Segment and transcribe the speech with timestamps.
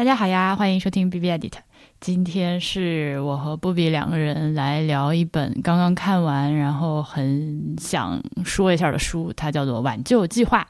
[0.00, 1.52] 大家好呀，欢迎收听 B B Edit。
[2.00, 10.66] 今天是我和波比两个人来聊一本刚刚看完，然后很想说一下的书，它叫做《挽救计划》。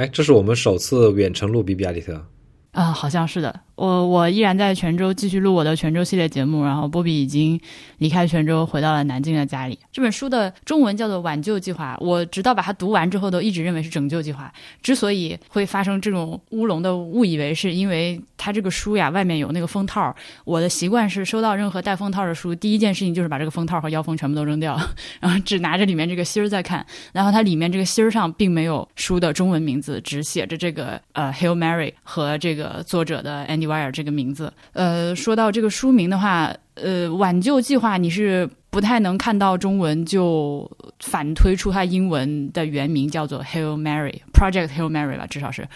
[0.00, 2.22] 哎，这是我们首次远程录 B B Edit。
[2.70, 3.60] 啊，好像是的。
[3.82, 7.60] 我我依然在泉州继续录我的泉州系列节目，然后波比已经
[7.98, 9.76] 离开泉州回到了南京的家里。
[9.90, 14.52] 这本书的中文叫做《挽救计划》，我直到把它读完之后都一直认为是拯救计划。
[14.82, 20.14] 之所以会发生这种乌龙的误以为，是因为它这个书呀外面有那个封套。
[20.44, 24.78] 我的习惯是收到任何带封套的书，第一件事情就是把这个封套和腰封全部都扔掉，
[25.18, 26.86] 然后只拿着里面这个芯儿在看。
[27.12, 34.52] 然后它里面这个芯儿上并没有书的中文名字，只写着这个呃 Hail Mary 和这个作者的 Andy Weir 这个名字。
[34.72, 45.66] 呃，说到这个书名的话，呃，挽救计划你是不太能看到中文就反推出它英文的原名叫做 Hail Mary Project Hail Mary 吧，至少是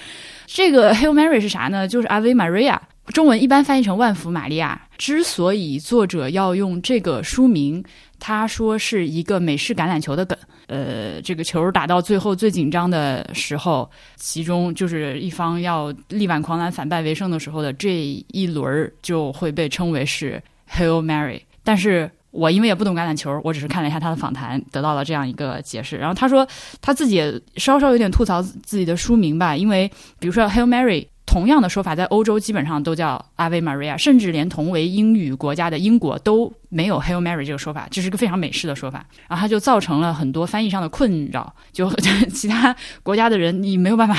[0.46, 1.88] 这个 Hail Mary 是啥呢？
[1.88, 4.82] 就是 Ave Maria，中文一般翻译成万福玛利亚。
[4.98, 7.84] 之所以作者要用这个书名，
[8.18, 10.36] 他说是一个美式橄榄球的梗。
[10.68, 17.94] 呃，这个球打到最后最紧张的时候，其中就是一方要力挽狂澜、反败为胜的时候的这
[18.32, 21.40] 一轮儿，就会被称为是 Hail Mary。
[21.62, 25.96] 但是我因为也不懂橄榄球，我只是看了一下他的访谈，得到了这样一个解释。
[25.96, 26.46] 然后他说
[26.80, 31.06] 他自己也稍稍有点吐槽自己的书名吧，因为比如说 Hail Mary。
[31.36, 39.06] 同样的说法在欧洲基本上都叫 Ave Maria，甚至连同为英语国家的英国都没有 Hail Mary 这个说法，这是个非常美式的说法。
[39.28, 41.90] 然后它就造成了很多翻译上的困扰，就
[42.32, 44.16] 其他国家的人你没有办法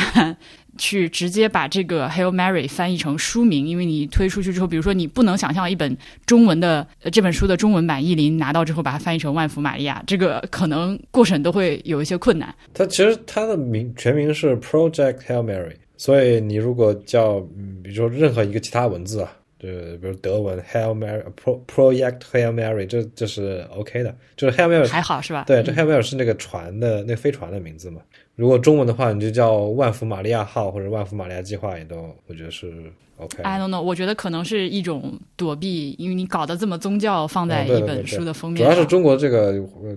[0.77, 12.53] 去直接把这个 Hail Mary 翻译成书名，因为你推出去之后，比如说你不能想象一本中文的这本书的中文版译林拿到之后把它翻译成万福玛利亚，这个可能过审都会有一些困难。
[12.75, 15.73] 它其实它的名全名是 Project Hail Mary。
[15.97, 17.39] 所以你如果叫，
[17.83, 25.45] 比如说任何一个其他文字啊，就比如德文 Hail Mary，Pro Project Hail Mary，这这是 OK 的，就是 Hail Mary 还好是吧？
[25.47, 28.01] 对，这 Hail Mary 是那个船的那飞船的名字嘛。
[28.35, 32.71] 如果中文的话，你就叫万福玛利亚号或者万福玛利亚计划，也都我觉得是
[33.17, 33.41] OK。
[33.41, 39.55] I don't know，我觉得可能是一种躲避，因为你搞得这么宗教放在一本书的封面，主要是中国这个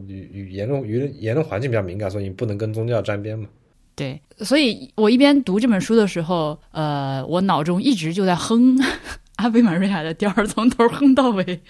[0.08, 3.46] 语语言论舆言论环境比较敏感，所以你不能跟宗教沾边嘛。
[4.00, 8.78] 对，所以我一边读这本书的时候，呃，我脑中一直就在哼
[9.36, 11.60] 阿维玛瑞亚的调儿，从头哼到尾。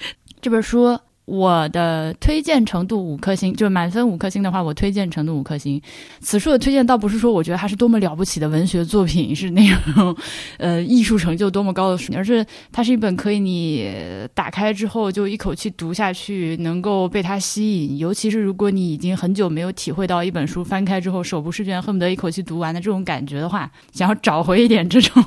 [0.41, 0.97] 这本书。
[1.31, 5.81] 我的推荐程度五颗星，就满分五颗星的话，我推荐程度五颗星。
[6.19, 9.65] 此处的推荐倒不是说我觉得它是多么了不起的文学作品，是那
[9.95, 10.17] 种
[10.59, 13.89] 呃艺术成就多么高的书，而是它是一本可以你
[14.35, 17.99] 打开之后就一口气读下去，能够被它吸引。
[17.99, 25.25] 尤其是如果你已经很久没有体会到一本书翻开之后手不释卷，恨不得一口气读完的这种感觉的话，想要找回一点这种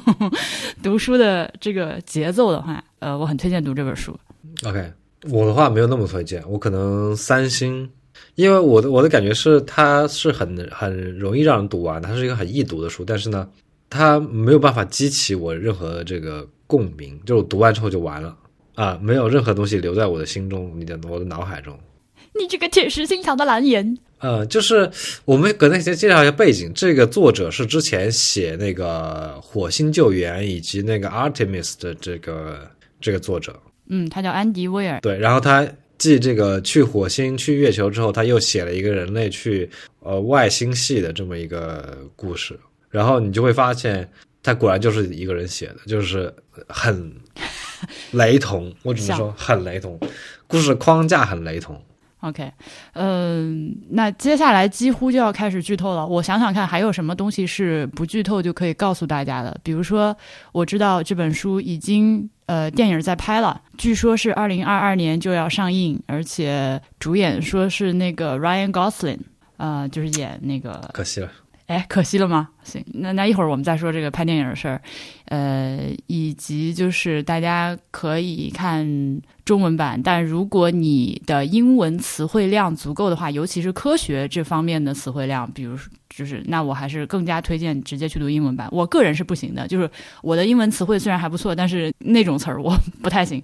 [0.82, 4.20] 读书的这个节奏的话，呃，我很推荐读这本书。
[4.66, 4.92] OK。
[5.30, 7.90] 我的话没有那么推荐，我可能三星，
[8.36, 13.48] 因为我的我的感觉是它是很很容易让人读完，它是一个很易读的书，但是呢，
[13.90, 18.36] 它没有办法激起我任何这个共鸣，就我读完之后就完了
[18.76, 21.78] 啊，没有任何东西留在我的心中，你的我的脑海中。
[22.38, 23.98] 你这个铁石心肠的蓝颜。
[24.20, 24.90] 呃，就是
[25.26, 32.68] 我们可能先介绍一下背景，这个作者是之前写那个火星救援以及那个 Artemis 的这个
[33.00, 33.54] 这个作者。
[33.88, 35.00] 嗯，他叫安迪威尔。
[35.02, 35.68] 对，然后他
[35.98, 42.60] 继这个去火星、去月球之后，他又写了一个人类去呃外星系的这么一个故事。
[42.90, 44.08] 然后你就会发现，
[44.42, 46.34] 他果然就是一个人写的，就是
[46.68, 47.12] 很
[48.12, 48.74] 雷同。
[48.84, 50.00] 我只能说很雷同，
[50.48, 51.82] 故事框架很雷同。
[52.20, 52.50] OK，
[52.94, 56.08] 嗯，那接下来几乎就要开始剧透了。
[56.08, 59.60] 我想想看，还有什么东西是不剧透就可以告诉大家的？
[59.62, 60.16] 比如说，
[60.54, 69.20] 我知道这本书已经呃电影在拍了，据说是二零二二年就要上映，而且主演说是那个 Ryan Gosling，
[69.58, 70.90] 呃，就是演那个。
[70.94, 71.32] 可惜了。
[71.68, 72.50] 哎，可惜了吗？
[72.64, 74.82] 行，那那一会儿我们再说这个拍电影的事儿，
[75.28, 78.86] 呃，以及就是大家可以看
[79.46, 85.78] 中文版，但如果你的英文词汇量足够的话，尤其是科学这方面的词汇量，比如
[86.10, 88.70] 就是那我还是更加推荐直接去读英文版。
[88.72, 89.90] 我个人是不行的，就是
[90.22, 93.44] 我的英文词汇虽然还不错，但是那种词儿我不太行。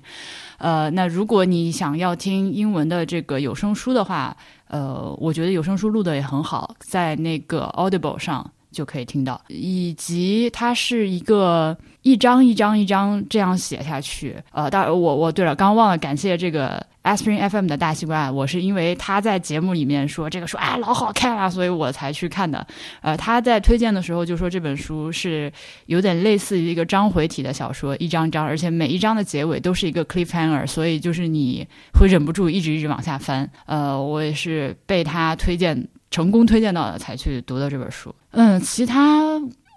[0.57, 4.35] 呃，那如果你想要听英文的这个有声书的话。
[4.71, 14.35] 呃，我觉得有声书录的也很好，在那个 Audible 上就可以听到，以及它是一个一张一张一张这样写下去。
[14.51, 22.65] 呃，当然，我我对了，刚忘了感谢这个 Aspirin FM 的大西瓜，我是因为他在节目里面说这个书啊老好看啊，所以我才去看的。
[23.01, 25.51] 呃，他在推荐的时候就说这本书是
[25.87, 33.49] 有点类似于一个章回体的小说，一章章，而且每一章的结尾都是一个 cliffhanger，所以就是你会忍不住一直一直往下翻。
[33.65, 38.13] 呃，我也是被他推荐成功推荐到的才去读的这本书。
[38.31, 39.21] 嗯，其他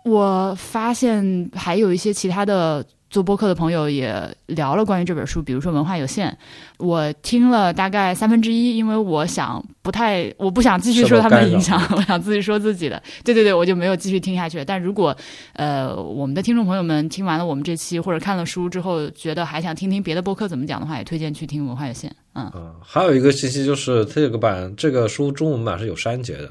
[0.05, 2.85] 我发现还有一些其他的。
[3.13, 6.35] 做播客的朋友也聊了关于这本书，比如说文化有限，
[6.79, 13.01] 我听了大概三分之一，因为我想不太，我不想继续受他们的影响， 我想自己说自己的。
[13.23, 14.65] 对对对，我就没有继续听下去。
[14.65, 15.15] 但如果
[15.53, 22.11] 呃我们的听众朋友们听完了我们这期或者看了书之后，觉得还想听听别的播客怎么讲的话，也推荐去听文化有限。
[22.35, 22.51] 嗯，
[22.83, 26.51] 还有一个信息就是，这个版这个书中文版是有删节的。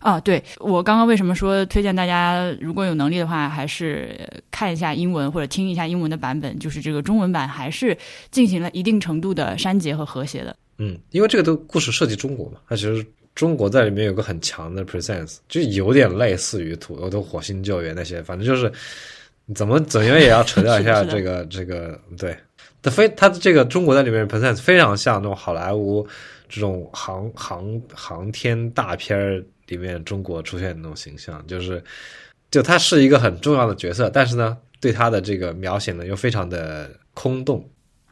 [0.00, 4.18] 啊，对我刚刚为什么说推荐大家，如果有能力的话，还是
[4.50, 7.96] 看一下英文或者听一下英文的版本，就是这个中文版还是
[8.30, 10.56] 进行了一定程度的删节和和谐的。
[10.78, 13.04] 嗯，因为这个都故事涉及中国嘛，它其实
[13.34, 18.72] 中国在里面有个很强的 presence，就有点类似于土豆的火星救援那些，反正就是
[19.54, 22.34] 怎么怎样也要扯掉一下 这个这个，对，
[22.80, 26.08] 它非它的这个中国在里面 presence 非常像那种好莱坞
[26.48, 29.44] 这种航航航天大片儿。
[29.70, 31.82] 里面中国出现的那种形象，就是，
[32.50, 37.66] 就他是一个很重要的角色，但是呢，对他的这个描写呢又非常的空洞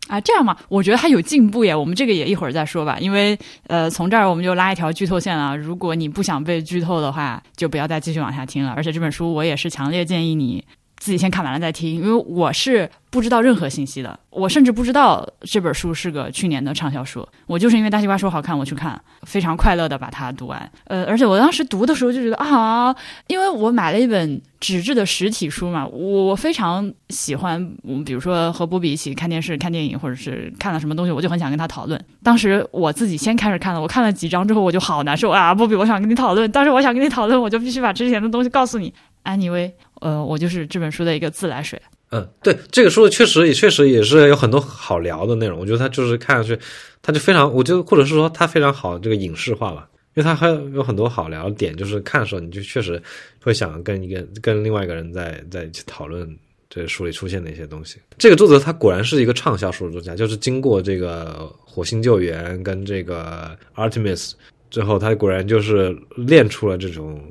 [0.07, 1.77] 啊，这样嘛，我觉得他有进步耶。
[1.77, 5.55] 我们这个也一会儿再说吧，因为呃，从这儿我们就拉一条剧透线了。
[5.55, 8.71] 如果你不想被剧透的话，就不要再继续往下听了。
[8.71, 10.65] 而且这本书我也是强烈建议你
[10.99, 12.91] 自己先看完了再听，因为我是。
[13.11, 17.27] 不知道任何信息的，我甚至不知道这本书是个去年的畅销书。
[17.47, 20.71] 我就是因为大西瓜说好看，我去看，非常快乐的把它读完。
[20.85, 22.95] 呃，而且我当时读的时候就觉得啊，
[23.29, 27.67] 因为我买了一本纸质的实体书嘛，我非常喜欢。
[27.83, 31.99] 我比如说和波比一起看电视、看电影，或者是看了什么东西，我就很想跟他讨论。
[32.23, 38.93] 当时我自己先开始看了，我看了几章之后，我就好难受啊，波比，我想跟你讨论，但是我想跟你讨论，我就必须把之前的东西告诉你。
[39.25, 41.81] 安妮薇，呃，我就是这本书的一个自来水。
[42.11, 45.59] 嗯，对，这个书确实也确实也是有很多好聊的内容。
[45.59, 46.59] 我觉得它就是看上去，
[47.03, 53.03] 它就非常，我觉得或者是说它非常好这个影视化吧，因为它还有很多好聊的点，就是看的时候你就确实
[53.43, 56.35] 会想跟一个跟另外一个人在在一起讨论
[56.71, 57.99] 这书里出现的一些东西。
[58.17, 64.33] 这个作者他果然是一个畅销书作家，就是经过这个火星救援跟这个 Artemis
[64.71, 67.23] 之后，他果然就是练出了这种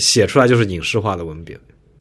[0.00, 1.54] 写出来就是影视化的文笔。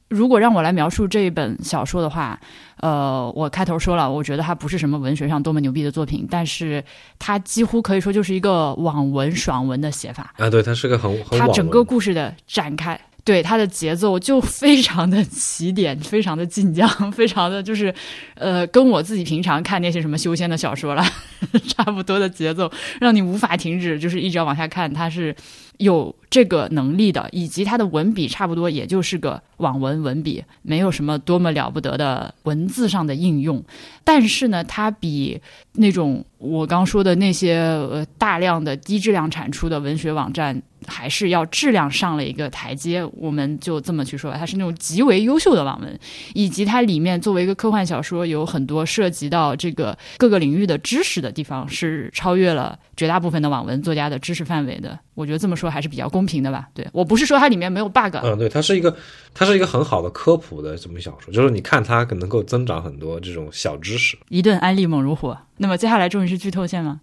[0.09, 2.39] 如果让我来描述这一本小说的话，
[2.77, 6.83] 呃，我开头说了，我觉得它不是什么文学上多么牛逼的作品，但是
[7.19, 10.49] 它几乎可以说就是一个网文爽文的写法啊。
[10.49, 17.93] 对，它是个很很它整个故事的展开，对它的节奏就非常的起点，非常的晋江，非常的就是，
[18.35, 21.03] 呃，跟我自己平常看那些什么修仙的小说了
[21.67, 22.71] 差不多的节奏，
[23.01, 24.91] 让你无法停止，就是一直要往下看。
[24.93, 25.35] 它是
[25.79, 26.15] 有。
[26.29, 33.63] 这个能力的，以及它的文笔差不多，也就是个网文文笔，没有什么多么了不得的文字上的应用。
[34.03, 35.41] 但是呢，它比
[35.71, 43.03] 那种我刚说的那些呃大量的低质量产出的文学网站，还是要质量上了一个台阶。
[43.13, 45.99] 我们就这么去说吧，它是那种极为优秀的网文，
[46.33, 54.97] 以及它里面作为一个科幻小说，有很多涉及到这个各个领域的知识的地方，是超越了绝大部分的网文作家的知识范围的。
[55.15, 56.67] 我觉得这么说还是比较公平的吧？
[56.75, 58.95] 对我不是说它里面没有 bug，嗯，对，它是一个，
[59.33, 64.15] 它是一个很好的科普的这么小说，就是你看它可能够增长很多这种小知识。
[64.29, 65.35] 一顿安利猛如虎。
[65.59, 66.99] 那么接下来终于是剧透线了。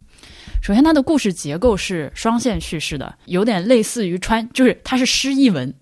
[0.63, 5.73] 首先，它的故事结构是双线叙事的，有点类似于穿，就是它是诗意文，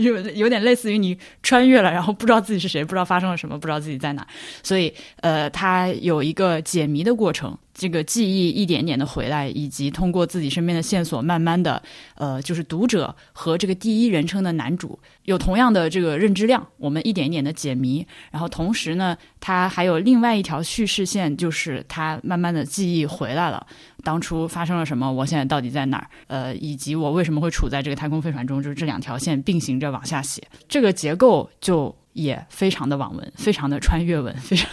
[0.00, 4.26] 有 有点类似于你穿越了，然后不知道自己是谁，不知道发生了什么，不知道自己在哪，
[4.62, 7.56] 所以呃，它有一个解谜的过程。
[7.78, 11.80] 这个记忆一点点的回来，以及通过自己身边的线索，慢慢的，
[12.16, 23.64] 呃，就是读者和这个第一人称的男主有同样的这个认知量，我们一点一点的解谜，然后同时呢，他还有另外一条叙事线，就是他慢慢的记忆回来了，
[24.02, 31.94] 当初发生了什么，我现在到底在哪儿，呃，以及我为什么会处在这个太空飞船中，就是这两条线并行着往下写，这个结构就。
[32.18, 34.68] 也非常的网文，非常的穿越文，非常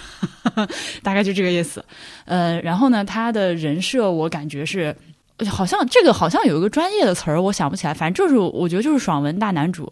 [1.04, 1.84] 大概就这个意思。
[2.26, 4.96] 呃，然后呢，他的人设我感觉是，
[5.48, 7.94] 好像这个好像有一个专业的词儿，我想不起来。
[7.94, 9.88] 反正就是我觉得就是爽文大男主，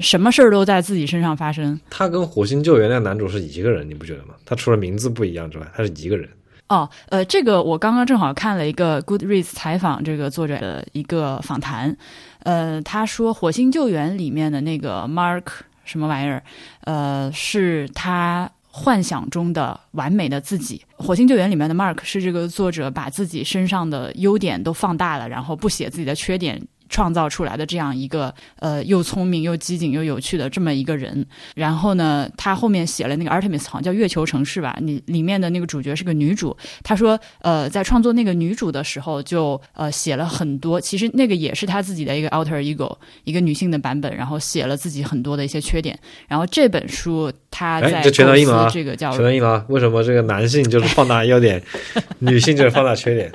[0.00, 1.78] 什么事儿都在自己身上发生。
[1.90, 4.34] 他跟火星救援那个男主是一个人，你不觉得吗？
[4.44, 6.28] 他除了名字不一样之外，他是一个人。
[6.68, 11.96] 哦，呃，这个我刚刚正好看了一个 Goodreads 采访这个作者的一个访谈，
[12.44, 15.42] 呃，他说火星救援里面的那个 Mark。
[15.84, 16.42] 什么玩意儿？
[16.82, 20.82] 呃，是他幻想中的完美的自己。
[21.04, 26.60] 《火星救援》里面的 Mark 是这个作者把自己身上的优点都放大了，然后不写自己的缺点。
[26.92, 42.94] 创造出来的这样一个呃又聪明又机警又有趣的这么一个人，然后呢，他后面写了那个 Artemis 好像叫月球城市吧，你里面的那个主角是个女主，他说呃在创作那个女主的时候就呃写了很多，其实那个也是他自己的一个 alter ego
[43.24, 51.62] 一个女性的版本，然后写了自己很多的一些缺点，然后这本书他在全到印了这个叫全到印了，为什么这个男性就是放大优点，
[52.20, 53.32] 女性就是放大缺点？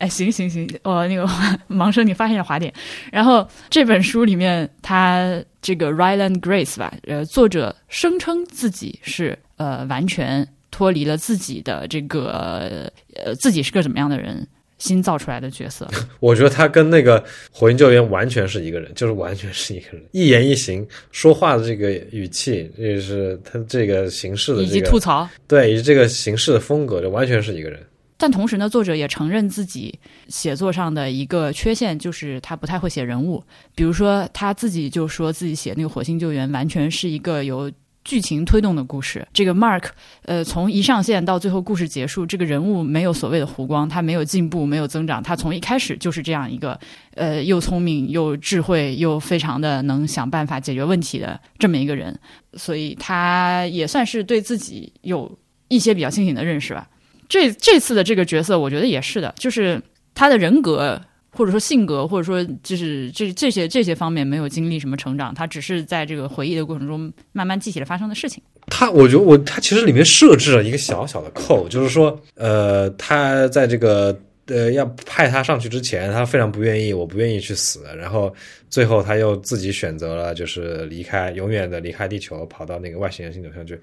[0.00, 1.26] 哎，行行行，我那个
[1.68, 2.72] 盲生，你发现了滑点。
[3.12, 15.86] 然后这本书里面，他这个 Ryland Grace 吧，呃，作者声称自己是呃完全脱离了自己的这个呃自己是个怎么样的人，新造出来的角色。
[16.18, 27.78] 我觉得他跟那个火星救援完全是一个人，就是完全是一个人，一言一行说话的这个语气，也是他这个形式的以及吐槽，对，以及这个形式的风格，就完全是一个人。
[28.20, 29.98] 但同时呢，作者也承认自己
[30.28, 33.42] 写作上的一个缺陷，就是他不太会写人物。
[33.74, 37.72] 比如说，他自己就说自己写那个《火星救援》完全是一个由
[38.04, 39.26] 剧情推动的故事。
[39.32, 39.84] 这个 Mark，
[40.26, 46.78] 呃，从一上线到最后故事结束，这个人物没有所谓的弧光，他没有进步，没有增长，他从一开始就是这样一个
[47.14, 52.14] 呃又聪明又智慧又非常的能想办法解决问题的这么一个人。
[52.52, 56.86] 所以他也算是对自己有一些比较清醒的认识吧。
[57.30, 59.80] 这这次的这个角色，我觉得也是的，就是
[60.14, 68.42] 他的人格或者说性格，或者说就是这这些这些方面没有经历什么成长，他只是在这个回忆的过程中慢慢记起了发生的事情。
[68.66, 78.32] 他，我觉得我他其实里面设置了一个小小的扣，就是说，呃，他在这个呃要派他上去之前，他非常不愿意，我不愿意去死，然后
[78.68, 83.80] 最后他又自己选择了就是离开，永远的离开地球，跑到那个外星人星球上去。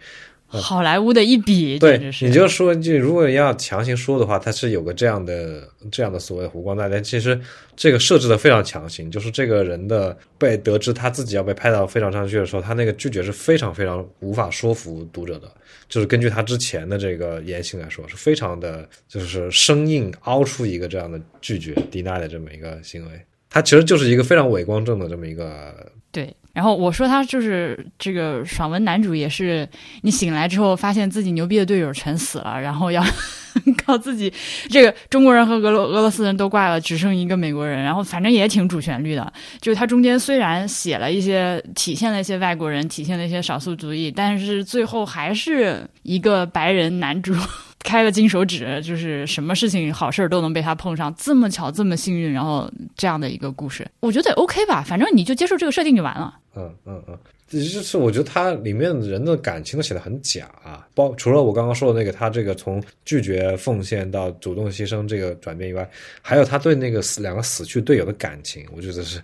[0.48, 7.38] 好莱坞的一笔，对，你就说，句如果要强行说的话，它是有个这样的、这样的所谓湖光大，但其实
[7.76, 15.52] 这个设置的非常强行，就是这个人的被得知他自己要被派到飞常上去的时候，他那个拒绝是非常非常无法说服读者的，
[15.90, 23.12] 就是根据他之前的这个言行来说，是非常的，就是生硬凹出一个这样的拒绝 deny 的这么一个行为，
[23.50, 25.92] 他其实就是一个非常伪光正的这么一个。
[26.10, 29.70] 对，然后我说他就是这个爽文男主，也是
[30.02, 33.06] 你醒来之后发现自己牛逼的队友全死了，然后要
[33.86, 34.34] 靠自己，
[34.68, 39.32] 这个中国人和俄罗俄罗斯人都挂了，只剩一个美国人，然后反正也挺主旋律的。
[39.62, 47.36] 就是他中间虽然写了一些体现了一些外国人，体现了一些少数族裔，但是最后还是一个白人男主。
[47.84, 56.38] 开了金手指，就是什么事情好事儿都能被他碰上，这么巧，这么幸运，然后这样的一个故事，我觉得 OK 吧，反正你就接受这个设定就完了。
[56.56, 57.18] 嗯嗯嗯，
[57.48, 65.90] 就是我觉得他里面人的感情都写的很假啊，包除了我刚刚说的那个他这个从拒绝奉献到主动牺牲这个转变以外，
[66.22, 69.22] 还有他对那个死两个死去队友的感情，我觉得是，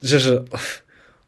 [0.00, 0.44] 这是。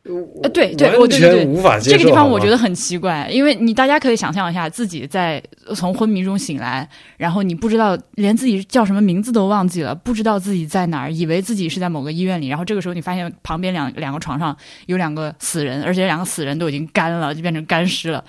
[0.04, 5.40] 呃，对对，我对对对，这个地方我觉得很奇怪，因为你大家可以想象一下，自己在
[5.76, 14.56] 从昏迷中醒来，然后你不知道连自己叫什么名字都忘记了，不知道自己在哪儿，以为自己是在某个医院里，然后这个时候你发现旁边两两个床上
[14.86, 18.24] 有两个死人，而且两个死人都已经干了，就变成干尸了，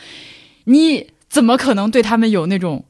[0.65, 2.85] 你怎么可能对他们有那种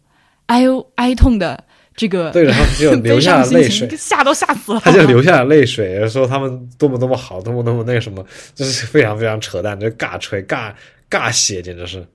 [0.48, 0.63] 哀
[0.96, 1.63] 哀痛的？
[1.96, 4.80] 这个对，然后就 流下了泪水，吓都吓死了。
[4.80, 10.74] 他就流下了泪水，说他们多么多么好，多么多么那个什么，就是非常非常扯淡，这尬吹尬
[11.10, 12.06] 尬写，简直是。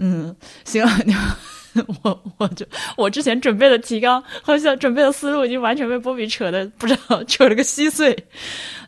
[0.00, 0.84] 嗯，行，
[2.02, 2.66] 我我就
[2.96, 8.16] 我之前准备的提纲和想准备的思路已经完全被波比扯的不知道 扯了个稀碎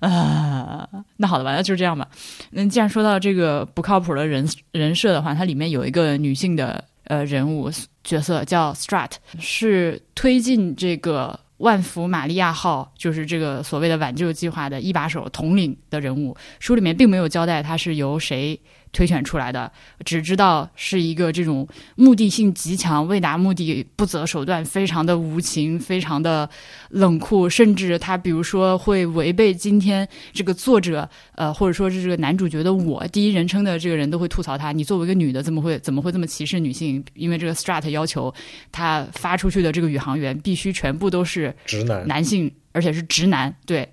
[0.01, 0.89] 啊。
[1.17, 2.09] 那好的吧，那就这样吧。
[2.51, 6.83] 那既然说到这个不靠谱的人人设的话，它里面有一个女性的。
[7.07, 7.71] 呃，人物
[8.05, 16.37] 角色叫 Strat，是推进这个万福玛利亚号，就是这个所谓的挽救计划的一把手统领的人物。
[16.61, 18.61] 书里面并没有交代他是由谁。
[18.93, 19.71] 推选出来的，
[20.05, 21.67] 只知道是一个这种
[21.97, 26.49] 目的性极强、为达目的不择手段、非常的无情、非常的
[26.91, 37.05] 冷酷，甚至他比如说会违背今天这个作者，呃，或者说是这个男主角的我第一人称的这个人都会吐槽他：你作为一个女的，怎么会怎么会这么歧视女性？
[37.15, 38.33] 因为这个 Strat 要求
[38.73, 43.89] 他发出去的这个宇航员必须全部都是直男男性，而且是直男，对。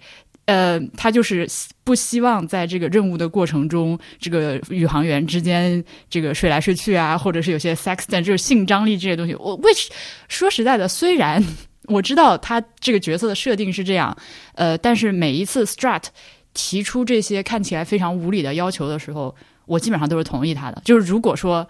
[0.46, 1.48] 呃，他就是
[1.84, 9.34] 不希望在这个任务的过程中，这个宇航员之间这个睡来睡去啊，或者是有些 sex，但就是性张力这些东西。
[9.36, 9.72] 我为
[10.28, 11.42] 说实在的，虽然
[11.86, 14.16] 我知道他这个角色的设定是这样，
[14.56, 16.04] 呃，但是每一次 Strat
[16.54, 19.34] 提出这些看起来非常无理的要求的时候，
[19.66, 20.82] 我基本上都是同意他的。
[20.84, 21.66] 就是如果说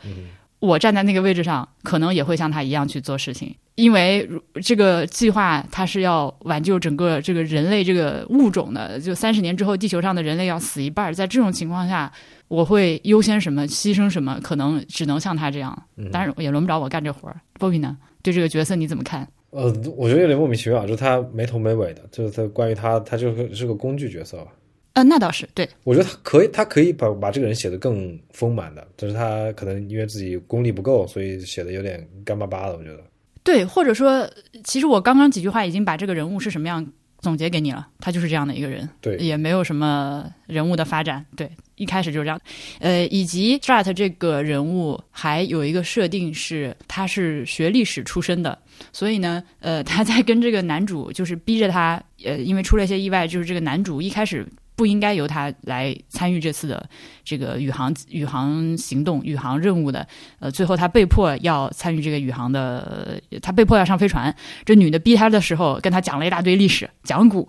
[0.63, 4.25] 我站在那个位置上，可能也会像他一样去做事情，因为
[4.63, 8.97] 这个计划它是要挽救整个这个人类这个物种的。
[8.97, 12.09] 就三十年之后，地球上的人类要死一半，在这种情况下，
[12.47, 15.77] 我会优先什么，牺牲什么，可能只能像他这样。
[16.13, 17.35] 当然也轮不着我干这活儿。
[17.59, 17.97] 波比呢？
[18.21, 19.27] 对这个角色你怎么看？
[19.49, 19.65] 呃，
[19.97, 24.47] 我觉得有点莫名其妙，就是他没头没尾的，就是他关于他，他就是是个工具角色吧。
[24.93, 25.67] 呃，那倒是对。
[25.83, 32.77] 我觉得他可以，他可以把把这个人写得更丰满的，但是他可能因为自己功力不够，所以写的有点干巴巴的。
[32.77, 32.99] 我觉得。
[33.43, 34.29] 对，或者说，
[34.63, 36.85] 其实我刚刚几句话已经把这个人物是什么样
[37.19, 38.87] 总结给你了，他就是这样的一个人。
[39.01, 41.25] 对，也没有什么人物的发展。
[41.35, 41.49] 对。
[41.75, 42.39] 一开始就是这样，
[42.79, 48.57] 呃，以及 Strat 这个人物还有一个设定是他是学历史出身的，
[48.93, 54.47] 所以呢，呃，他在跟这个男主就是逼着他，呃，因为出了一些意外，就是这个男主一开始
[54.83, 56.85] 不应该由他来参与这次的
[57.23, 60.05] 这个宇航宇航行动、宇航任务的，
[60.39, 64.35] 呃，最后他被迫要参与这个宇航的，他被迫要上飞船。
[64.65, 67.47] 这女的逼他的时候，跟他讲了一大堆历史讲古。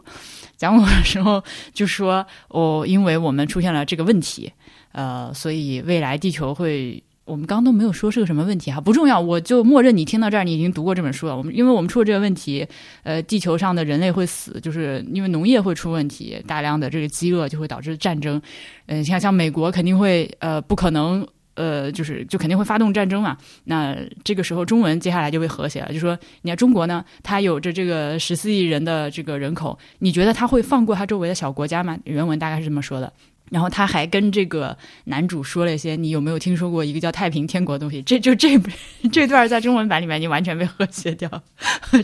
[0.56, 4.52] 讲古的时候就说，哦，因为我们出现了这个问题，
[4.92, 11.36] 呃，所以未来地球会，我们刚刚都没有说是个什么问题哈，不重要，我就默认你听到这儿，你已经读过这本书了。
[11.36, 12.66] 我们因为我们出了这个问题，
[13.02, 18.40] 呃，地球上的人类会死，就是因为农业会出问题，大量的这个饥饿就会导致战争，
[18.86, 21.26] 嗯，像像美国肯定会，呃，不可能。
[21.56, 23.38] 呃，就是就肯定会发动战争嘛。
[23.62, 25.92] 那这个时候，中文接下来就会和谐了。
[25.92, 31.96] 就说，你看中国呢，它有着这个十四亿人的这个人口，你觉得他会放过他周围的小国家吗？
[32.06, 33.12] 原文大概是这么说的。
[33.54, 38.02] 然后他还跟这个男主说了一些，你有没有听说过一个叫太平天国的东西？
[38.02, 38.60] 这就这
[39.12, 41.30] 这段在中文版里面，你完全被 和谐掉，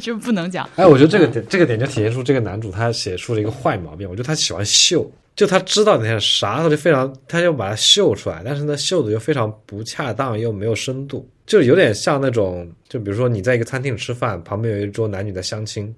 [0.01, 0.71] 就不能讲。
[0.77, 4.09] 哎，我觉得这个点，这个点就体现出这个男主他写出了一个坏毛病。
[4.09, 5.11] 我觉得他喜欢秀。
[5.37, 15.95] 就他知道那些啥，他就非常，他就把它秀出来，但是呢，秀的又非常不恰当，又没有深度，就有点像那种，就比如说你在一个餐厅吃饭，旁边有一桌男女的相亲，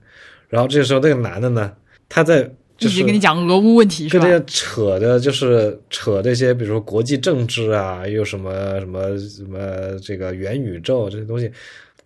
[0.49, 1.73] 然后这个时候那个男的呢，
[2.09, 2.49] 他在
[2.89, 4.27] 一直跟你讲俄乌问题，是吧？
[4.47, 11.51] 扯的，就是扯这些，比如说国际政治啊，又什么什么什么这个元宇宙这些东西，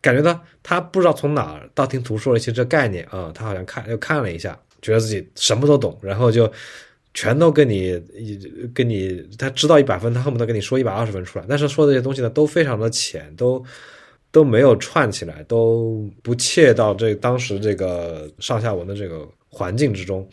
[0.01, 6.51] 感觉到他不知道从哪儿道听途说了一些这概念啊，他好像看又看了一下，觉得自己什么都懂，然后就。
[7.19, 7.99] 全都跟你，
[8.75, 11.47] 跟你，他知道一百分，他恨不得跟你说一百二十分出来。
[11.49, 13.65] 但是说这些东西呢，都非常的浅，都
[14.31, 20.29] 都没有串起来，都不切到这当时这个上下文的这个环境之中，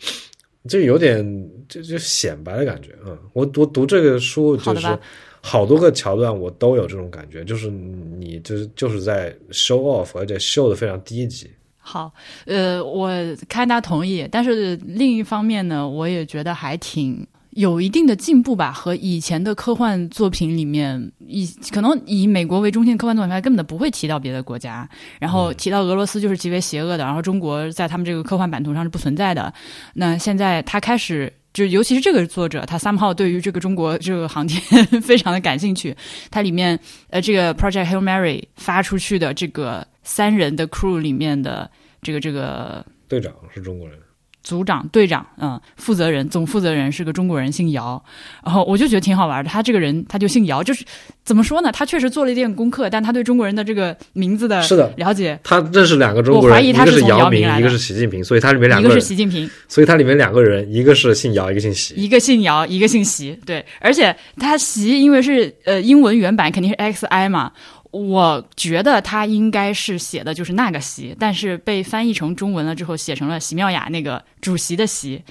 [0.68, 2.90] 就有点就就显摆的感觉。
[3.06, 4.98] 嗯，我读读这个书就是
[5.40, 11.50] 好多个桥段，我都有这种感觉，就是你就是就是在 show off，而且 show 的非常低级。
[11.76, 12.10] 好，
[12.46, 13.10] 呃，我
[13.46, 18.70] 看他同意，但是另一方面呢，我也觉得还挺有一定的进步吧。
[18.70, 24.88] 和以前的科幻作品里面，以可能以美国为中心的科幻作品，它根本不会提到别的国家，
[25.18, 29.52] 然后提到俄罗斯就是极为邪恶的，然后中国在他们这个科幻版图上是不存在的。
[29.94, 35.96] 那现在他开始，就尤其是这个作者，他三号对于这个中国这个航天非常的感兴趣。
[36.30, 36.78] 它里面，
[37.10, 39.86] 呃，这个 Project Hail Mary 发出去的这个。
[40.06, 41.70] 三人的 crew 里面的
[42.02, 43.98] 这个这个队长是中国人，
[44.44, 48.00] 组长队长嗯，负责人总负责人是个中国人，姓姚。
[48.44, 50.84] 然后我就觉得挺好玩的，他这个人他就姓姚，就是
[51.24, 51.72] 怎么说呢？
[51.72, 67.52] 他确实做了一点功课，但他对中国人的这个名字的是的了解，他认识两个中国人，一个是姚明，一个是习近平，所以他里面两个人，一个是习近平，所以他里面两个人，一个是姓姚，一个姓习，一个姓姚，一个姓习，对，而且他习因为是呃英文原版肯定是 X I 嘛。
[67.90, 75.22] 我觉得他应该是写的就是那个习，但是被翻译成中文了之后，写成了席妙雅那个主席的席，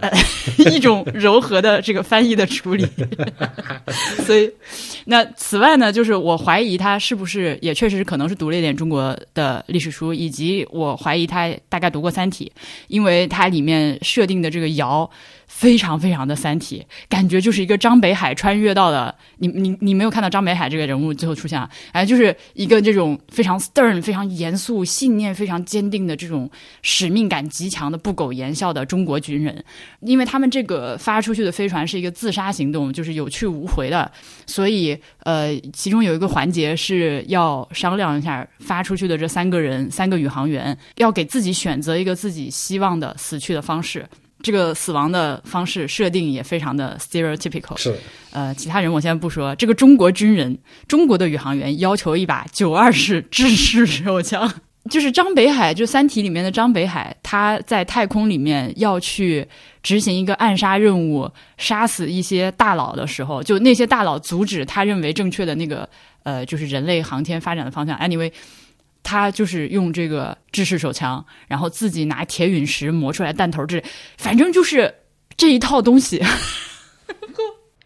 [0.00, 0.10] 呃，
[0.72, 2.86] 一种柔和的这个翻译的处理。
[4.24, 4.50] 所以，
[5.04, 12.50] 那此外呢，就是我怀疑他是不是也确实可能是读了一点中国的历史书，以及我怀疑他大概读过《三体》，
[12.88, 15.08] 因为它里面设定的这个尧。
[15.48, 26.50] 非常非常的三体，感觉就是一个张北海穿越到了你你你没有看到张北海这个人物最后出现啊，哎，就是一个这种非常 stern、非常严肃、信念非常坚定的这种
[26.82, 29.64] 使命感极强的不苟言笑的中国军人，
[30.00, 34.10] 因为他们这个发出去的飞船是一个自杀行动，就是有去无回的，
[34.46, 44.06] 所以呃，其中有一个环节是要商量一下发出去的这三个人三个宇航员要给自己选择一个自己希望的死去的方式。
[44.42, 47.76] 这个死亡的方式设定也非常的 stereotypical。
[47.76, 47.96] 是，
[48.32, 49.54] 呃，其他人我先不说。
[49.56, 50.56] 这个中国军人，
[50.86, 54.52] 中国的宇航员要求一把九二式制式手枪。
[54.88, 59.46] 就是张北海，就《三体》里面的张北海，他在太空里面要去
[59.82, 65.88] 执行一个暗杀任务，杀死一些大佬的时候，就那些大佬阻止他认为正确的那个
[66.22, 67.98] 呃，就是人类航天发展的方向。
[67.98, 68.32] Anyway，
[69.02, 73.82] 他就是用这个制式手枪，然后自己拿铁陨石磨出来弹头，这
[74.16, 74.94] 反正就是
[75.36, 76.22] 这一套东西。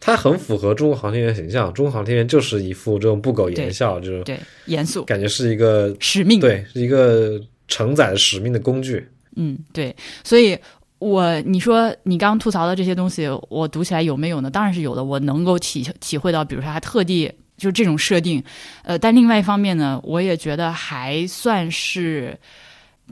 [0.02, 9.06] 它很符合中国航天员形象，中国航天员就是一副这种不苟言笑，就是对严肃，感觉是一个使命，对，是一个承载使命的工具。
[9.36, 10.58] 嗯，对，所以
[11.00, 14.50] 我你说你刚吐槽的这些东西，我读起来有没有呢？
[14.50, 18.42] 当然是有的，我能够体体会到，比如说他特地就是这种设定，
[18.84, 22.38] 呃，但另外一方面呢，我也觉得还算是，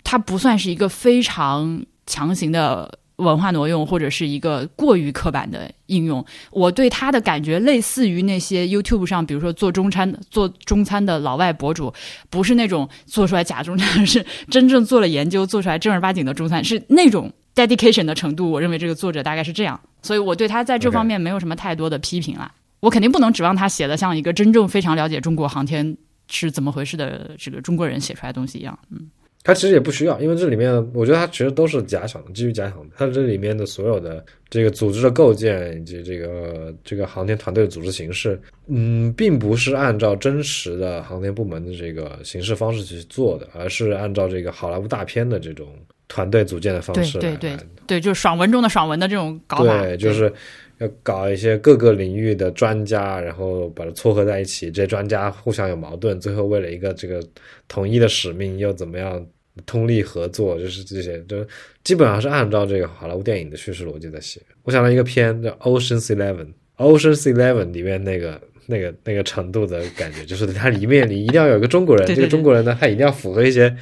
[0.02, 2.98] 它不算是一个非常强行的。
[3.18, 11.92] 文化挪用或者是一个过于刻板的应用，我对他的感觉类似于那些 YouTube 上，比如说做中餐做中餐的老外博主，
[12.30, 18.50] 不是那种做出来假中餐，是真正做了研究做出来正儿八经的中餐，是那种 dedication 的程度。
[18.50, 22.50] 我认为这个作者大概是这样，所以我对他在这方面没有什么太多的批评啦。
[22.80, 25.96] 我肯定不能指望他写的像一个真正非常了解中国航天
[26.30, 29.10] 是怎么回事的这个中国人写出来的东西一样，嗯。
[29.48, 32.94] 它其实也不需要，因为这里面我觉得它其实都是假想的，基于假想的。
[32.98, 45.66] 它这里面的所有的这个组织的构建以及这个这个航天团队的组织形式，嗯，并不是按照真实的航天部门的这个形式方式去做的，而是按照这个好莱坞大片的这种
[46.08, 47.18] 团队组建的方式。
[47.18, 49.82] 对对对对，就是爽文中的爽文的这种搞法。
[49.82, 50.30] 对，就是
[50.76, 54.70] 要搞一些各个领域的专家，然后把它撮合在一起。
[54.70, 57.26] 这些专家互相有矛盾，最后为了一个这个
[57.66, 59.26] 统一的使命，又怎么样？
[59.66, 61.46] 通力合作就是这些，就
[61.84, 64.40] 基本上是按照这个好莱坞电影的叙事逻辑在写。
[64.62, 73.74] 我想到一个片叫《Ocean's Eleven》，《Ocean's Eleven》里面那个、那个、那个程度的感觉，就是它里面你一定要有一个中国人，这个中国人呢，他一定要符合一些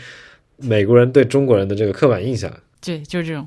[0.58, 2.52] 美国人对中国人的这个刻板印象。
[2.80, 3.44] 对，就是这种。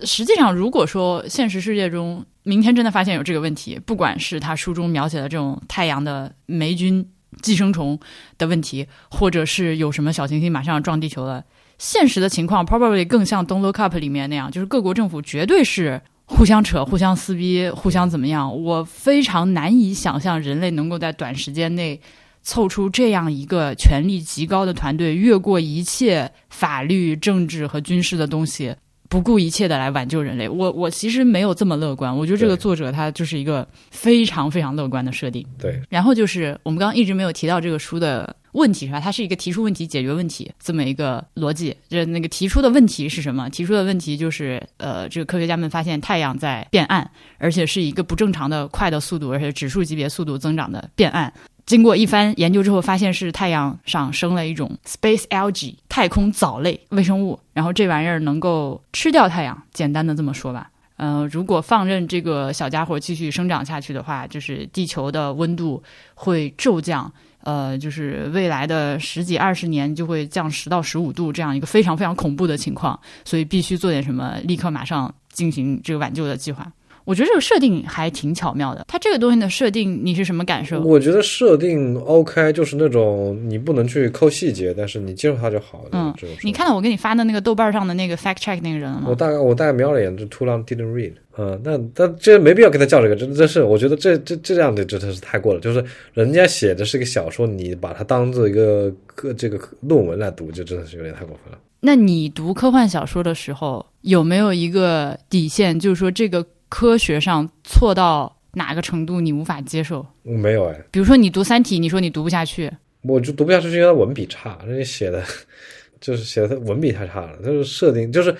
[0.00, 7.08] 实际上，如果说现实世界中明天真的发现有这个问题，不管是他书中描写的这种太阳的霉菌
[7.40, 7.98] 寄生虫
[8.36, 11.42] 的问题，或者是有什么小行星马上要撞地球了。
[11.84, 18.62] 现实的情况 probably 更像《Don't Look Up》里面那样，就是各国政府绝对是互相扯、互相撕逼、互相怎么样。
[18.62, 22.00] 我非常难以想象人类能够在短时间内
[22.42, 28.74] 凑出这样一个权力极高的团队，越过一切法律、政治和军事的东西，
[29.14, 30.48] 不顾一切的来挽救人类。
[30.48, 35.46] 我我其实没有这么乐观，我觉得这个作者他就是一个非常非常乐观的设定。
[35.56, 38.34] 对，然后就是我们刚刚一直没有提到这个书的。
[38.54, 39.00] 问题是吧？
[39.00, 41.76] 它是一个提出问题、解决问题这么一个逻辑。
[41.88, 43.50] 就是那个提出的问题是什么？
[43.50, 51.32] 提出的问题就是，呃，这个科学家们发现太阳在变暗，而且是一个不正常的快的速度，而且指数级别速度增长的变暗。
[51.66, 59.62] 经过一番研究之后，发现是太阳上生了一种 space algae 太空藻类微生物，然后这玩意儿能够吃掉太阳。
[59.72, 60.70] 简单的这么说吧。
[60.96, 65.82] 呃，如果放任这个小家伙继续生长下去的话，就是地球的温度
[66.14, 67.12] 会骤降。
[67.40, 76.66] 呃，就是未来的十几二十年就会降十到十五度，这样一个非常非常恐怖的情况，所以必须做点什么，立刻马上进行这个挽救的计划。
[77.04, 78.84] 我觉得这个设定还挺巧妙的。
[78.88, 80.80] 它这个东西的设定，你是什么感受？
[80.82, 85.88] 我觉得设定 OK，就是那种你不能去抠细节，但是你接受它就好了。
[85.92, 89.06] 嗯，你看到我给你发的那个豆瓣上的那个 fact check 那个人了吗？
[89.08, 91.12] 我大概我大概瞄了一眼，就 too long didn't read。
[91.36, 95.60] 嗯，那但这没必要跟他叫这个，真真是我觉得这这这样的真的是太过了。
[95.60, 101.58] 就是人家写的是个小说，你把它当做一个科这个论文来读，就真的是有点太过分了。
[101.80, 110.04] 那你读科幻小说的时候，有没有一个底线，就是说这个科学上错到哪个程度你无法接受？
[110.24, 110.84] 没有哎。
[110.90, 112.68] 比如说你读《三体》，你说你读不下去，
[113.02, 115.22] 我就读不下去，是因为文笔差，人家写的
[116.00, 118.34] 就是写的他文笔太差了，就是设定就是。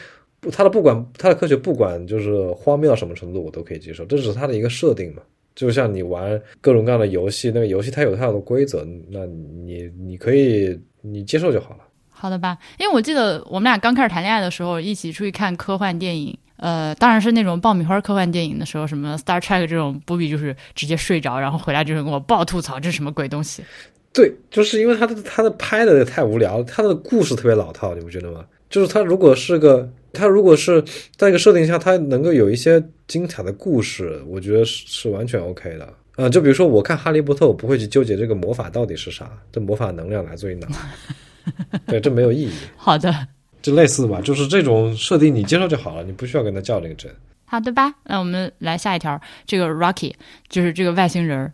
[0.52, 4.04] 他的不管他的科学不管就是荒谬到什么程度，我都可以接受。
[4.04, 5.22] 这只是他的一个设定嘛，
[5.54, 11.84] 就像你玩各种各样的游戏，那个游戏它有它的规则，那你你可以你接受就好了。
[12.24, 12.56] 好的吧？
[12.78, 23.62] 因为我记得我们俩刚开始谈恋爱的时候，一起出去看科幻电影，呃，当然是那种爆米花科幻电影的时候，什么 Star Trek 这种，不比就是直接睡着，然后回来就是跟我爆吐槽，这是什么鬼东西？
[24.14, 28.42] 对，就是因为他的他的拍的太无聊，他的故事特别老套，你不觉得吗？
[28.70, 29.86] 就是他如果是个。
[30.16, 30.80] 他如果是
[31.16, 35.92] 在一个设定下，他能够有一些精彩的故事，我觉得是是完全 OK 的。
[36.14, 40.68] 嗯，就比如说我看《哈利波特》，我不会去纠结这个魔法到底是啥，这魔法能量来自于哪，
[41.86, 42.50] 对，这没有意义。
[42.76, 43.14] 好的，
[43.62, 47.10] 就类似吧，就是这种设定你接受就好了，你不需要跟他较这个真。
[47.46, 50.12] 好的吧，那我们来下一条，这个 Rocky
[50.48, 51.52] 就是这个外星人，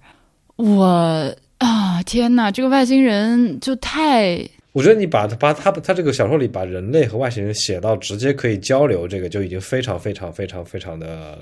[0.57, 4.49] 我啊天呐，这个外星人就太。
[4.73, 11.39] 我觉得你把把他他这个小说里把人类和外星人写到直接可以交流，这个就已经非常非常非常非常的，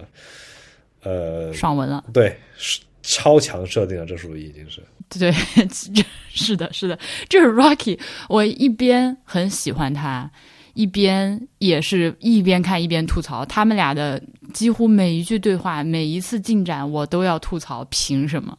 [1.03, 2.03] 呃，爽文了。
[2.11, 4.83] 对，是超强设定了，这属于已经是。
[5.09, 7.99] 对，这 是的，是的，这是 Rocky。
[8.29, 10.31] 我一边很喜欢他，
[10.75, 13.47] 一边也是一边看一边吐槽。
[13.47, 17.83] 他们俩的几乎每一句对话，每一次进展，我都要吐槽。
[17.89, 18.57] 凭什么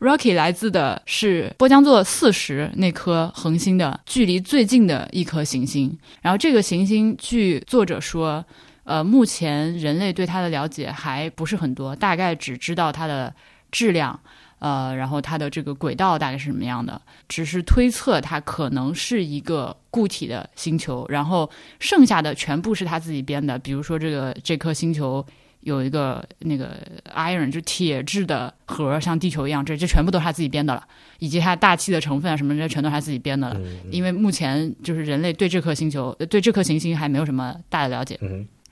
[0.00, 5.98] ？Rocky 来自的是波江座四十那颗恒星的距离最近的一颗行星。
[6.20, 8.44] 然后这个行星，据作者说，
[8.84, 13.34] 呃，目前人类对它的了解还不是很多，大概只知道它的
[13.74, 14.18] 质量。
[14.60, 16.98] 呃，然后它的这个轨道大概是什么样的？
[17.28, 23.58] 只是推测它可能是一个固体的星球，然后剩下的全部是他自己编的。
[23.58, 25.22] 比如说，这个这颗星球
[25.60, 26.78] 有一个那个
[27.14, 30.82] iron 就铁质的核，像地球一样，这这全部都是他自己编的了，
[31.18, 33.60] 以及它大气的成分啊什么这全都是他自己编的了。
[33.90, 38.18] 因为目前就是人类对这颗星球、对这颗行星还没有什么大的了解。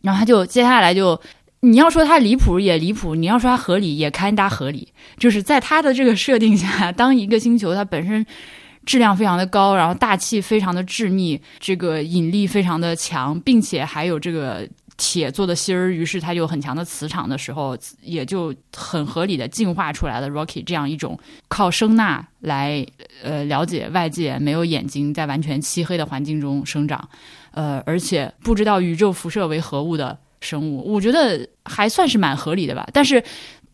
[0.00, 1.20] 然后他就接下来就。
[1.64, 4.88] 你要说它离谱也离谱，你要说它合理也堪搭合理。
[5.16, 8.26] 就是在它的这个设定下，当一个星球它本身
[8.84, 22.84] 质量非常的高，然后大气非常的致密，这个引力非常的强，并且还有这个铁做的芯儿，于是它有很强的磁场的时候，也就很合理的进化出来了 Rocky 这样一种靠声呐来
[23.22, 27.08] 呃了解外界，没有眼睛，在完全漆黑的环境中生长，
[27.52, 30.18] 呃，而且不知道宇宙辐射为何物的。
[30.42, 32.86] 生物，我觉得还算是蛮合理的吧。
[32.92, 33.22] 但是，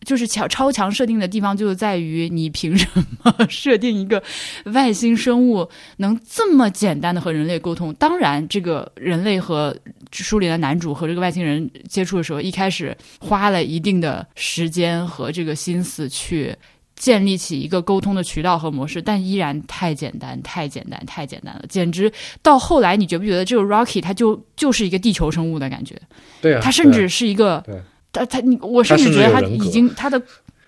[0.05, 2.87] 就是强超强设定的地方就在于，你凭什
[3.23, 4.23] 么 设定一个
[4.67, 7.93] 外星生物能这么简单的和人类沟通？
[7.95, 9.77] 当然，这个人类和
[10.13, 16.55] 书里的男主和这个外星人接触的时候，一开始花了一定的时间和这个心思去。
[16.99, 25.95] 建立起一个沟通的渠道和模式，但依然太简单，太简单，太简单了，简直到后来，你觉不觉得这个 Rocky 他就就是一个地球生物的感觉？
[26.43, 27.65] 对啊，他甚至是一个，
[28.13, 30.21] 他他你，我甚至觉得他已经他的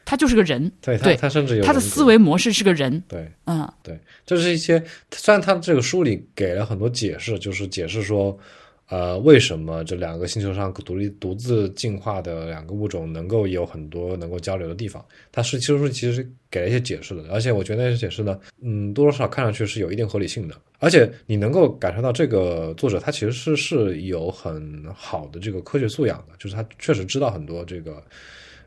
[0.05, 8.39] 他就是个人，对，他甚至有他的思维模式是个人，对，嗯，对，就是一些虽然他这个书里给了很多解释，就是解释说。
[8.91, 15.05] 呃，为什么这两个星球上独立独自进化的两个物种能够有很多能够交流的地方？
[15.31, 20.57] 它是其实其实给了一些解释的，而且我觉得那些解释呢，嗯，多多少少看上去是有一定合理性的。
[20.81, 28.03] 而且你能够感受到这个作者他其实是是有很好的这个科学素养的，就是他确实知道很多这个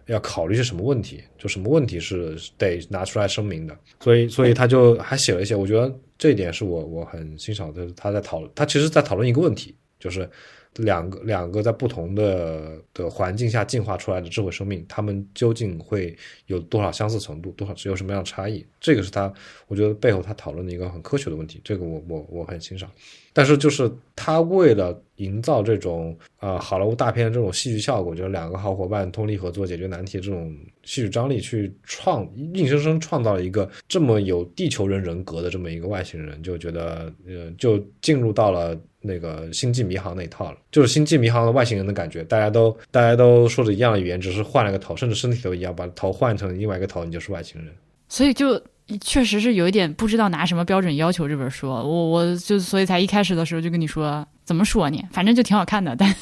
[0.06, 3.78] 要考虑些什么问题，就什么问题是得拿出来声明的。
[4.00, 7.86] 所以，所以他就还写了一些，我觉得这一点是我我很欣赏的。
[7.96, 9.76] 他在讨论，他其实在讨论一个问题。
[10.04, 10.30] 就是
[10.78, 16.14] 两个两个在不同的的环境下进化出来的智慧生命，他们究竟会
[16.48, 18.66] 有多少相似程度，多少有什么样的差异？
[18.82, 19.32] 这个是他，
[19.68, 21.62] 我觉得背后他讨论的一个很科学的问题。
[21.64, 22.92] 这个我我我很欣赏。
[23.32, 38.76] 但是就是他为了营造这种啊好莱坞大片这种戏剧效果，就是两个好伙伴通力合作解决难题这种戏剧张力，去创硬生生创造了一个这么有地球人人格的这么一个外星人，就觉得呃就进入到了。
[39.04, 47.72] 那个星际迷航那一套了，就是星际迷航的外星人的感觉，大家都大家都说着一样的语言，只是换了个头，甚至身体都一样，把头换成另外一个头，你就是外星人。
[48.08, 48.62] 所以就
[49.02, 51.70] 确实是有一点不知道拿什么标准要求这本书。
[51.70, 56.14] 我我就所以才一开始的时候就跟你说怎么说呢，反正就挺好看的，但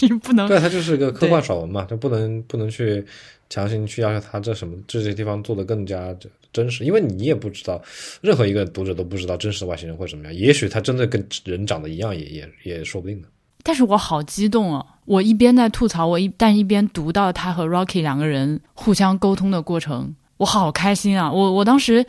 [0.00, 0.48] 你 不能。
[0.48, 3.04] 对，它就是个科幻爽文嘛，就不能不能去
[3.48, 6.14] 强行去要求它这什么这些地方做的更加。
[6.52, 7.82] 真实，因为你也不知道，
[8.20, 10.32] 任何一个读者都不知道真实的外星人会怎么样。
[10.32, 13.26] 也许他真的跟人长得一样，也也也说不定呢。
[13.64, 14.86] 但是我好激动啊！
[15.04, 21.32] 我一边在吐槽，我一但一边读到他和 Rocky 两个人互相沟通的过程，我好开心啊！
[21.32, 22.06] 我我当时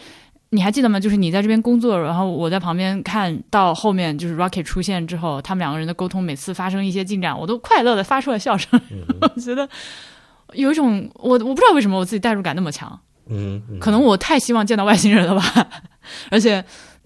[0.56, 0.98] 你还记得吗？
[1.00, 8.80] 就是你在这边工作，然后我在旁边看到后面，就是 Rocky 出现之后，他们两个人的沟通每次发生一些进展，我都快乐的发出了笑声。
[9.22, 9.68] 我觉得
[10.54, 12.98] 有一种我我不知道为什么我自己代入感那么强。
[13.28, 15.68] 嗯，可能我太希望见到外星人了吧，
[16.32, 16.64] 而且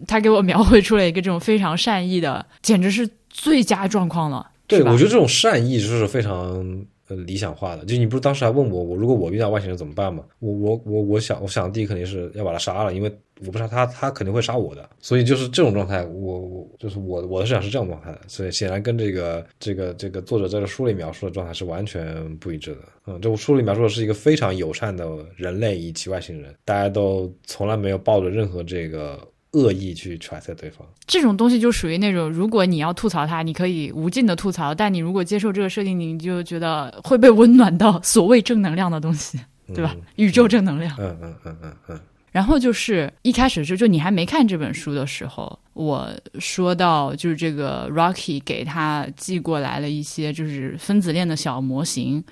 [0.08, 4.52] 他给我描绘出了一个这种非常善意的，简直是最佳状况了。
[4.68, 6.86] 对，我觉得这种善意就是非常。
[7.10, 10.22] 呃，理想化的，就你不是当时还问我，我如果我遇到外星人怎么办吗？
[10.38, 13.12] 我我我我想，我想的第一肯定是要把他杀了，因为
[13.46, 14.90] 我不杀他，他肯定会杀我的。
[15.00, 18.22] 所以就是这种状态，我我就是我我的设想是这样状态的。
[18.28, 22.82] 所以显然跟这个这个这个作者在这书里描述的状态是完全不一致的。
[23.08, 29.20] 嗯，这部书里描述的是一个非常友善的人类以及外星人，大家都从来没有抱着任何这个。
[29.54, 39.40] 恶意去揣测对方，这种东西就属于那种，如果你要吐槽他，你可以无尽的吐槽，但你如果接受这个设定，你就觉得会被温暖到所谓正能量的东西，
[39.74, 39.96] 对吧？
[40.18, 40.96] 宇宙正能量。
[41.00, 42.00] 嗯嗯嗯嗯嗯。
[42.40, 52.24] 然后就是一开始就就你还没看这本书的时候，我说到就是这个 Rocky 给他寄过来了一些就是分子链的小模型，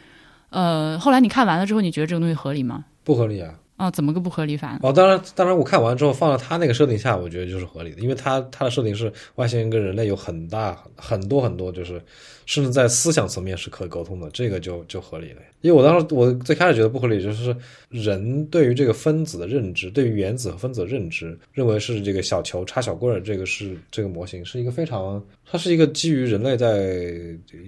[0.50, 2.86] 呃，后来你看完了之后，你觉得这个东西合理吗？
[3.04, 3.54] 不合理啊！
[3.78, 4.80] 啊，怎么个不合理法？
[4.82, 12.02] 哦，当然，当然，我看完之后放到他那个设定下，我觉得就是合理的，因为他他的设定是外星人跟人类有很大很多很多，就是
[12.48, 15.42] 甚至在思想层面是可沟通的，这个就就合理了。
[15.62, 17.56] 因为我当时我最开始觉得不合理，就是
[17.90, 27.13] 人对于这个分子的认知，对于原子和分子的认知，认为是这个小球插小棍儿，这个是这个模型是一个非常，它是一个基于人类在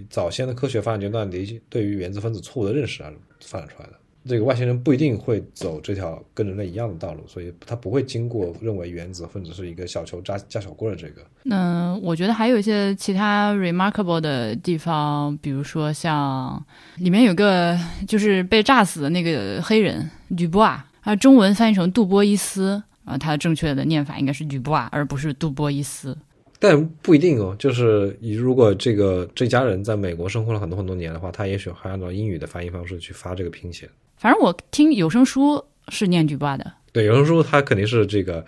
[0.08, 3.92] 早先的科学发展阶段的一些对于原子分子错误的认识而发展出来的。
[4.28, 11.22] 这个外星人不一定会走这条跟人类一样的道路，所以他不会经过认为原子分子是一个小球扎加小棍的这个。
[11.42, 16.62] 那我觉得还有一些其他 remarkable 的地方，比如说像
[16.98, 26.16] 里面有个就是被炸死的那个黑人吕布啊，啊，中文翻译成杜波伊斯啊，他正确的念法应该是吕布啊，而不是杜波伊斯。
[26.58, 33.88] 但不一定哦，就是你如果这个这家人在美国生活了很多很多年的话，他也许还按照英语的发音方式去发这个拼写。
[34.20, 38.44] 反正我听有声书是念吕布的，对，有声书他肯定是这个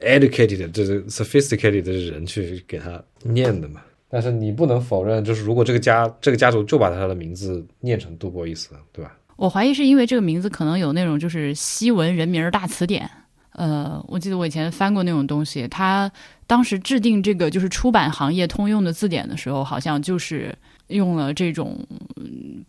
[0.00, 3.82] educated，这是 sophisticated 的人去给他念的嘛。
[4.08, 9.14] 但是你不能否认，就是如果这个家这个家族就把他的名字念成杜波伊斯，对吧？
[9.36, 13.06] 我怀疑是因为这个名字可能有那种就是西文人名大词典。
[13.52, 16.10] 呃，我记得我以前翻过那种东西，他
[16.46, 20.56] 当时制定这个就是出版行业通用的字典的时候，好像就是
[20.88, 21.78] 用了这种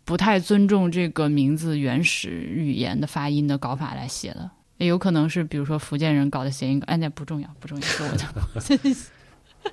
[0.04, 4.50] 不太尊重这个名字原始语言的发音的搞法来写的。
[4.78, 9.70] 也有可能是比如说福建人搞的谐音梗，哎，那不重要，不重要，是我的。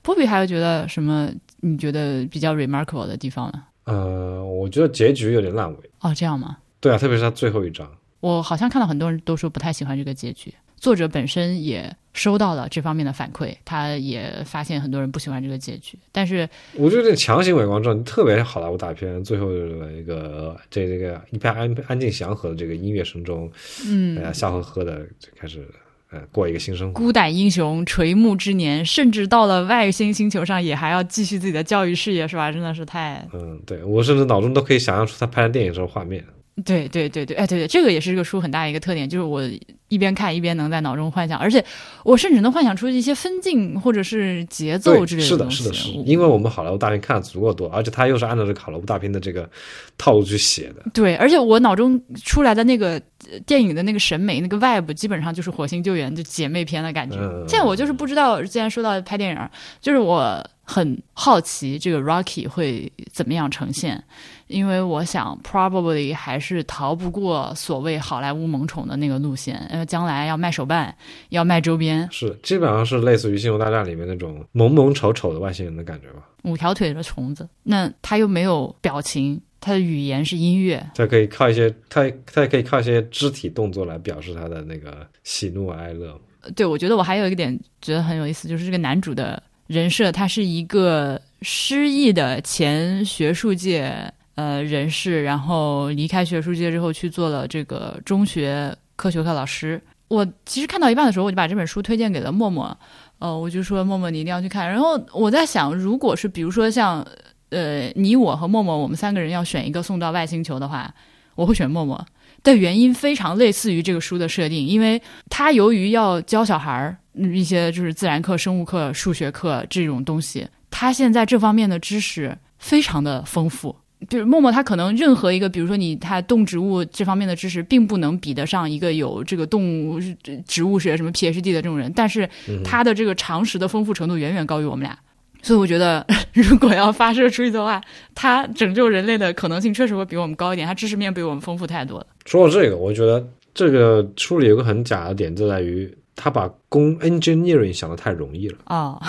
[0.00, 1.30] 波比还有觉得什么？
[1.60, 3.62] 你觉得比较 remarkable 的地方呢？
[3.84, 5.90] 呃，我觉得结局有点烂尾。
[6.00, 6.58] 哦，这样吗？
[6.80, 7.88] 对啊，特别是他最后一章。
[8.20, 15.96] 我好像看到很多人都说不太喜欢这个结局，作者本身也收到了这方面的反馈，他也发现很多人不喜欢这个结局。
[16.10, 23.48] 但是我觉得这强行伪光正，特别好莱坞大片，最后的一个这这个一片安安静祥和的这个音乐声中，
[23.86, 25.64] 嗯，大家笑呵呵的就开始
[26.10, 26.94] 呃过一个新生活。
[26.94, 32.50] 孤胆英雄垂暮之年，甚至到了外星星球上也还要继续自己的教育事业，是吧？
[32.50, 33.24] 真的是太……
[33.32, 36.24] 嗯，对我甚至脑中都可以想象出他拍的电影这种画面。
[36.64, 39.42] 对对对对，哎，对对，这个也是这个书很大一个特点，就是我
[39.88, 41.64] 一边看一边能在脑中幻想，而且
[42.04, 45.50] 我甚至能幻想出一些分镜或者是节奏之类的是的。
[45.50, 49.48] 是的，是的，是，因为我们好莱坞大片看的足够多，而且它又是按照这个好莱坞大片的这个
[49.96, 50.82] 套路去写的。
[50.92, 53.00] 对，而且我脑中出来的那个
[53.46, 57.16] 电影的那个审美、那个 vibe，基本上就是《火星救援》就姐妹片的感觉。
[57.48, 59.48] 现在我就是不知道，既然说到拍电影，
[59.80, 64.04] 就是我很好奇这个 Rocky 会怎么样呈现。
[64.48, 69.56] 因为我想，probably 还是逃不过所谓好莱坞萌宠的那个路线。
[69.70, 70.94] 呃，将来要卖手办，
[71.30, 76.28] 要卖周边，是基本上是类似于《星球大战》里面那种萌萌丑丑的外星人的感觉吧？
[76.42, 86.20] 五条腿的虫子，那他又没有表情，他的语言是音乐，他可以靠一些，他他可以靠一些肢体动作来表示他的那个喜怒哀乐。
[86.56, 94.12] 对，我觉得我还有一个点觉得很有意思，就是这个男主的人设，他是一个失意的前学术界。
[94.34, 99.80] 呃，人士，然后离开学术界之后去做了这个中学科学课老师。
[100.08, 102.76] 我其实看到一半的时候，我就把这本书推荐给了默默。
[103.18, 104.68] 呃，我就说默默，你一定要去看。
[104.68, 107.06] 然后我在想，如果是比如说像
[107.50, 110.92] 呃你我和默默，我们三个人要选一个送到外星球的话，
[111.34, 112.04] 我会选默默。
[112.42, 123.76] 的原因非常类似于这个书的设定，因为他由于要教小孩儿一些就是自然课、生物课、数学课这种东西，他现在这方面的知识非常的丰富。
[124.08, 129.98] 就是默默，他可能任何一个，比如说你他动植物这方面的知识，并不能比得上一个有这个动物
[130.46, 132.28] 植物学什么 PhD 的这种人，但是
[132.64, 134.98] 他的这个常识的丰富程度远远高于我们俩，
[135.42, 137.80] 所以我觉得如果要发射出去的话，
[138.14, 142.06] 他拯救人类的可能性确实会比我们高一点，他知识面比我们丰富太多了。
[142.26, 149.00] 说到这个，我觉得这个书里有个很假的点，就在于他把工 engineering 想的太容易了啊。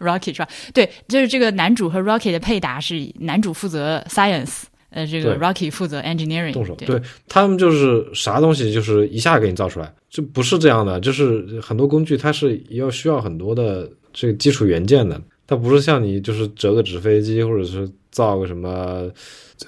[0.00, 0.48] Rocky 是吧？
[0.72, 6.52] 对，就是这个男主和 Rocky 的配搭是男主负责 science，呃，这个 Rocky 负责 engineering。
[6.52, 11.00] 动手，对他们就是啥东西就是一下给你造出来，就不是这样的。
[11.00, 19.10] 就是很多工具它是要需要很多的这个基础元件的，它不是像你就是折个纸飞机或者是造个什么。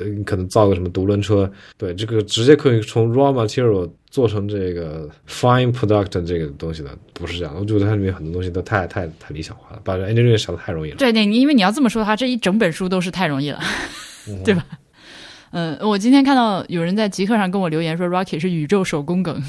[0.00, 1.48] 你可能造个什么独轮车，
[1.78, 7.54] 对，这个直接可以从 raw material 做成这个 fine product 这个东西的，不是这样。
[7.56, 10.96] 我觉得它里面很多东西都太太太理想化了，把 engineering 想的太容易了。
[10.96, 13.60] 对，对，因为你要这么说的话，这一整本书都是太容易了，
[14.44, 14.66] 对吧？
[15.52, 19.40] 嗯，我今天看到有人在极客上跟我留言说，Rocky 是宇宙手工梗。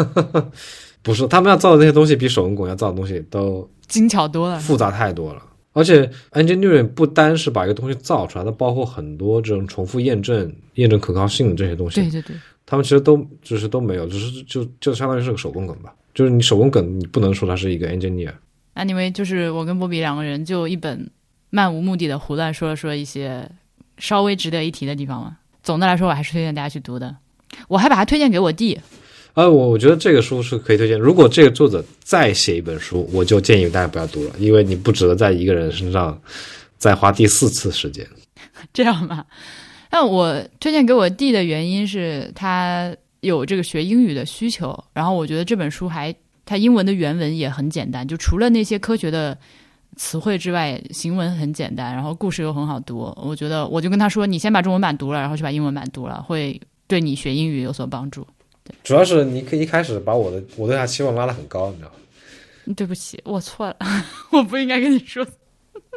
[1.02, 4.58] 不是，他们要造的那些东西比手工梗要造的东西都精巧多了。
[4.58, 5.42] 复杂太多了。
[5.72, 12.00] 而且 engineering 不单是把一个东西造出来，它包括很多这种重复验证、验证可靠性的这些东西。
[12.00, 15.94] 对对对，他们其实都就是都没有，只是就就相当于是个手工梗吧。
[16.14, 18.32] 就是你手工梗，你不能说它是一个 engineer。
[18.74, 21.10] Anyway，就是我跟波比两个人就一本
[21.50, 23.46] 漫无目的的胡乱说了说一些
[23.98, 25.36] 稍微值得一提的地方嘛。
[25.62, 27.14] 总的来说，我还是推荐大家去读的。
[27.68, 28.80] 我还把它推荐给我弟，
[29.36, 30.98] 啊，我我觉得这个书是可以推荐。
[30.98, 36.18] 如果这个作者再写一本书，我就建议大家不要读了，因为你不值得在一个人身上
[36.78, 38.06] 再花第四次时间。
[38.72, 39.26] 这样吧。
[39.90, 46.14] 那我推荐给我弟的原因是他有这个学英语的需求，然后我觉得这本书还
[46.46, 49.36] 它英文的原文也很简单，就除了那些科学的
[49.96, 53.14] 词汇之外，行文很简单，然后故事又很好读。
[53.22, 58.26] 我觉得我就跟他说，你先把中文版读了，然后去把英文版读了，会对你学英语有所帮助。
[58.82, 61.94] 主要是你可以一开始把我的我对他期望拉得很高，你知道吗？
[62.66, 63.76] 嗯对不起，我错了，
[64.32, 65.24] 我不应该跟你说。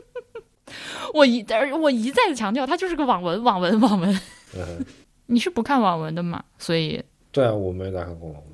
[1.15, 4.21] 我一而我一再的强调，它就是个网文，网文，网文。
[4.55, 4.85] 嗯，
[5.25, 6.43] 你是不看网文的嘛？
[6.59, 8.51] 所以对啊，我没有打开过网文。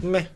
[0.00, 0.26] 没没，